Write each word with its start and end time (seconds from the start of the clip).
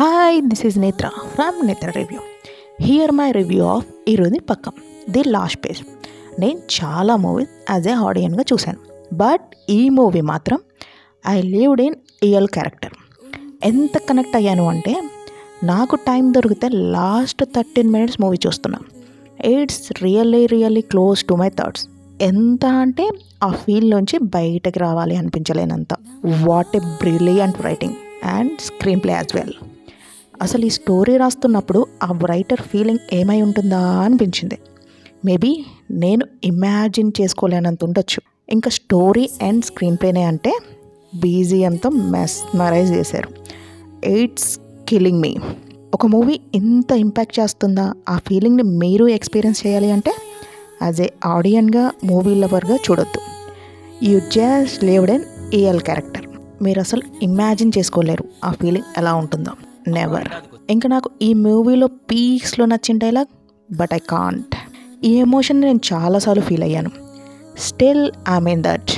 Hi 0.00 0.42
this 0.42 0.66
is 0.66 0.78
Netra 0.78 1.06
from 1.34 1.66
Netra 1.66 1.88
review 1.90 2.20
here 2.80 3.12
my 3.12 3.32
review 3.32 3.64
of 3.64 3.86
ఈరోజు 4.08 4.38
పక్కం 4.50 4.72
the 5.10 5.22
last 5.28 5.58
page 5.64 5.80
నేను 6.40 6.60
చాలా 6.76 7.16
movies 7.16 7.50
as 7.70 7.88
a 7.88 7.92
ఆడియన్గా 7.92 8.44
చూశాను. 8.52 8.80
But 9.14 9.46
ఈ 9.70 9.88
మూవీ 9.88 10.20
మాత్రం 10.20 10.58
I 11.28 11.42
lived 11.42 11.80
in 11.80 11.94
real 12.24 12.48
character 12.48 12.94
ఎంత 13.62 13.98
కనెక్ట్ 13.98 14.36
అయ్యాను 14.36 14.68
అంటే 14.68 14.94
నాకు 15.64 15.96
టైం 15.96 16.34
దొరికితే 16.34 16.68
లాస్ట్ 16.68 17.44
థర్టీన్ 17.56 17.92
మినిట్స్ 17.92 18.20
మూవీ 18.20 18.38
చూస్తున్నా. 18.46 18.80
It's 19.44 19.92
really 20.02 20.46
really 20.46 20.80
close 20.80 21.24
to 21.24 21.34
my 21.34 21.48
thoughts 21.48 21.86
ఎంత 22.20 22.64
అంటే 22.64 23.08
ఆ 23.42 23.50
ఫీల్ 23.50 23.90
నుంచి 23.90 24.18
బయటకు 24.18 24.78
రావాలి 24.78 25.16
అనిపించలేనంత. 25.16 25.94
What 26.48 26.76
a 26.76 26.78
brilliant 26.78 27.60
writing 27.62 27.94
and 28.38 28.60
screenplay 29.00 29.12
as 29.12 29.36
well 29.36 29.54
అసలు 30.42 30.64
ఈ 30.64 30.68
స్టోరీ 30.68 31.16
రాస్తున్నప్పుడు 31.16 31.86
ఆ 32.02 32.18
రైటర్ 32.24 32.60
ఫీలింగ్ 32.60 32.98
ఏమై 33.12 33.42
ఉంటుందా 33.42 33.78
అనిపించింది. 33.78 34.58
మేబీ 35.24 35.64
నేను 35.90 36.26
ఇమాజిన్ 36.44 37.12
చేసుకోలేనంత 37.20 37.84
ఉండొచ్చు. 37.84 38.20
ఇంకా 38.52 38.70
స్టోరీ 38.70 39.30
అండ్ 39.42 39.64
స్క్రీన్ 39.64 39.96
ప్లేనే 39.96 40.22
అంటే 40.22 40.58
బీజిఎంతో 41.14 41.88
మెస్మరైజ్ 41.90 42.92
చేశారు. 42.92 43.28
ఎయిట్స్ 44.04 44.58
కిల్లింగ్ 44.88 45.20
మీ 45.20 45.36
ఒక 45.94 46.06
మూవీ 46.06 46.40
ఇంత 46.54 46.92
ఇంపాక్ట్ 46.92 47.40
చేస్తుందా? 47.40 47.94
ఆ 48.08 48.18
ఫీలింగ్ని 48.18 48.62
మీరు 48.62 49.08
ఎక్స్పీరియన్స్ 49.08 49.66
చేయాలి 49.66 49.90
అంటే 49.90 50.12
యాజ్ 50.82 51.00
ఏ 51.00 51.08
ఆడియన్గా 51.24 51.92
మూవీ 52.04 52.34
లవర్గా 52.34 52.74
చూడొద్దు. 52.74 53.20
యూ 54.04 54.20
జస్ట్ 54.20 54.84
లేవ్డ్ 54.84 55.10
ఎన్ 55.10 55.54
ఏఎల్ 55.54 55.80
క్యారెక్టర్ 55.80 56.26
మీరు 56.62 56.80
అసలు 56.80 57.02
ఇమాజిన్ 57.22 57.72
చేసుకోలేరు 57.78 58.24
ఆ 58.44 58.52
ఫీలింగ్ 58.52 58.84
ఎలా 58.98 59.14
ఉంటుందో. 59.14 59.50
నెవర్ 59.88 60.28
ఇంకా 60.70 60.88
నాకు 60.88 61.10
ఈ 61.22 61.34
మూవీలో 61.34 61.86
పీక్స్లో 61.86 62.66
నచ్చిన 62.66 62.98
డైలాగ్ 62.98 63.26
బట్ 63.72 63.94
ఐ 63.94 63.98
కాంట్ 63.98 64.56
ఈ 65.04 65.16
ఎమోషన్ 65.16 65.60
నేను 65.60 65.80
చాలాసార్లు 65.92 66.42
ఫీల్ 66.42 66.62
అయ్యాను. 66.62 66.90
Still 67.58 68.10
I 68.28 68.38
mean 68.38 68.62
that 68.62 68.90